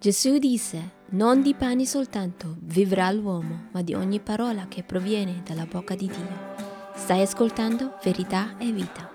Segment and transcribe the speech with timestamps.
[0.00, 5.66] Gesù disse, non di pani soltanto vivrà l'uomo, ma di ogni parola che proviene dalla
[5.66, 6.54] bocca di Dio.
[6.94, 9.10] Stai ascoltando verità e vita.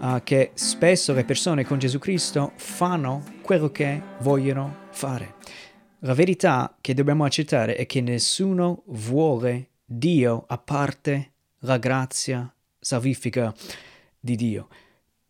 [0.00, 5.34] uh, che spesso le persone con Gesù Cristo fanno quello che vogliono fare.
[6.04, 13.54] La verità che dobbiamo accettare è che nessuno vuole Dio a parte la grazia salvifica
[14.18, 14.68] di Dio.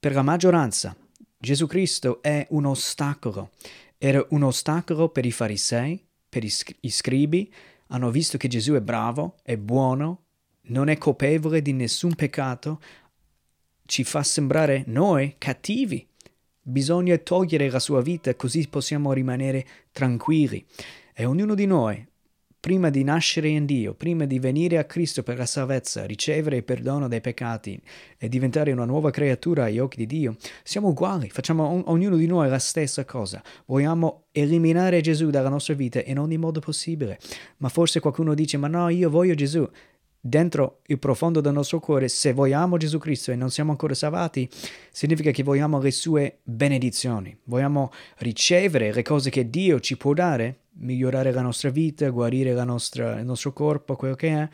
[0.00, 0.96] Per la maggioranza
[1.38, 3.50] Gesù Cristo è un ostacolo.
[3.96, 7.52] Era un ostacolo per i farisei, per i scribi.
[7.88, 10.24] Hanno visto che Gesù è bravo, è buono,
[10.62, 12.80] non è colpevole di nessun peccato,
[13.84, 16.08] ci fa sembrare noi cattivi.
[16.68, 20.66] Bisogna togliere la sua vita così possiamo rimanere tranquilli.
[21.14, 22.04] E ognuno di noi,
[22.58, 26.64] prima di nascere in Dio, prima di venire a Cristo per la salvezza, ricevere il
[26.64, 27.80] perdono dei peccati
[28.18, 32.26] e diventare una nuova creatura agli occhi di Dio, siamo uguali, facciamo on- ognuno di
[32.26, 33.40] noi la stessa cosa.
[33.66, 37.20] Vogliamo eliminare Gesù dalla nostra vita in ogni modo possibile.
[37.58, 39.64] Ma forse qualcuno dice, ma no, io voglio Gesù
[40.28, 44.48] dentro il profondo del nostro cuore, se vogliamo Gesù Cristo e non siamo ancora salvati,
[44.90, 50.60] significa che vogliamo le sue benedizioni, vogliamo ricevere le cose che Dio ci può dare,
[50.78, 54.48] migliorare la nostra vita, guarire nostra, il nostro corpo, quello che è,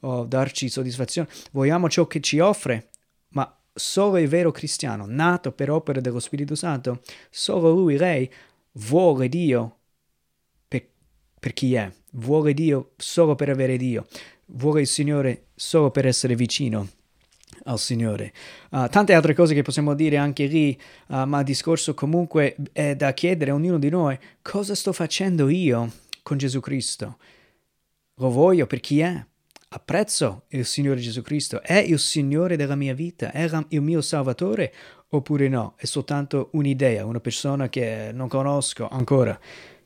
[0.00, 2.88] o darci soddisfazione, vogliamo ciò che ci offre,
[3.30, 8.30] ma solo il vero cristiano, nato per opera dello Spirito Santo, solo lui, lei,
[8.72, 9.76] vuole Dio
[10.68, 10.86] per,
[11.38, 14.06] per chi è, vuole Dio solo per avere Dio
[14.46, 16.88] vuole il Signore solo per essere vicino
[17.64, 18.32] al Signore.
[18.70, 22.94] Uh, tante altre cose che possiamo dire anche lì, uh, ma il discorso comunque è
[22.94, 25.90] da chiedere a ognuno di noi cosa sto facendo io
[26.22, 27.18] con Gesù Cristo.
[28.16, 29.24] Lo voglio per chi è.
[29.68, 31.60] Apprezzo il Signore Gesù Cristo.
[31.60, 33.30] È il Signore della mia vita?
[33.30, 34.72] È il mio Salvatore?
[35.10, 35.74] Oppure no?
[35.76, 39.38] È soltanto un'idea, una persona che non conosco ancora.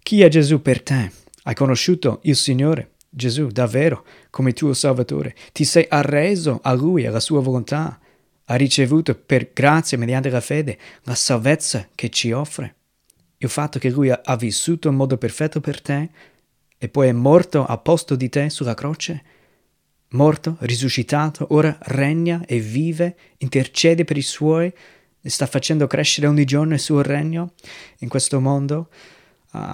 [0.02, 1.10] Chi è Gesù per te?
[1.42, 2.92] Hai conosciuto il Signore?
[3.12, 7.98] Gesù, davvero, come tuo Salvatore, ti sei arreso a Lui, alla sua volontà,
[8.44, 12.76] hai ricevuto per grazia, mediante la fede, la salvezza che ci offre.
[13.38, 16.10] Il fatto che Lui ha vissuto in modo perfetto per te
[16.78, 19.22] e poi è morto a posto di te sulla croce,
[20.10, 24.72] morto, risuscitato, ora regna e vive, intercede per i suoi
[25.20, 27.52] e sta facendo crescere ogni giorno il suo regno
[27.98, 28.88] in questo mondo.
[29.52, 29.72] Uh,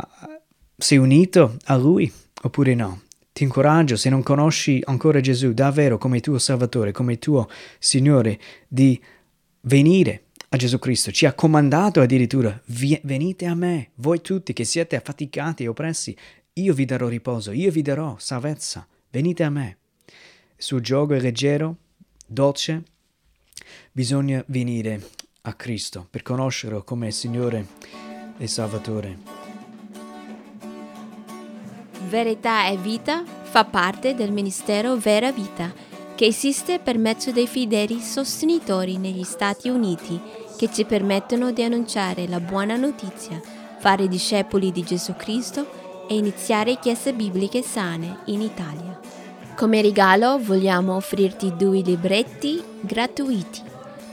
[0.76, 2.10] sei unito a Lui
[2.42, 3.02] oppure no?
[3.36, 8.98] Ti incoraggio, se non conosci ancora Gesù davvero come tuo Salvatore, come tuo Signore, di
[9.60, 11.10] venire a Gesù Cristo.
[11.10, 16.16] Ci ha comandato addirittura, venite a me, voi tutti che siete affaticati e oppressi,
[16.54, 19.76] io vi darò riposo, io vi darò salvezza, venite a me.
[20.06, 21.76] Il suo gioco è leggero,
[22.26, 22.84] dolce,
[23.92, 25.10] bisogna venire
[25.42, 27.66] a Cristo per conoscerlo come Signore
[28.38, 29.35] e Salvatore.
[32.06, 35.72] Verità e Vita fa parte del Ministero Vera Vita,
[36.14, 40.20] che esiste per mezzo dei fedeli sostenitori negli Stati Uniti
[40.56, 43.40] che ci permettono di annunciare la buona notizia,
[43.78, 49.00] fare discepoli di Gesù Cristo e iniziare chiese bibliche sane in Italia.
[49.56, 53.62] Come regalo vogliamo offrirti due libretti gratuiti.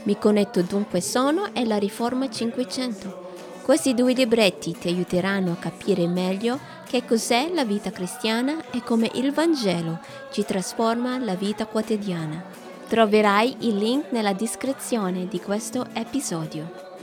[0.02, 3.22] Mi connetto dunque sono e la Riforma 500.
[3.62, 9.10] Questi due libretti ti aiuteranno a capire meglio che cos'è la vita cristiana e come
[9.14, 9.98] il Vangelo
[10.30, 12.42] ci trasforma la vita quotidiana.
[12.88, 16.93] Troverai il link nella descrizione di questo episodio.